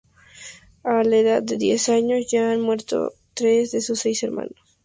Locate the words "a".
0.83-1.03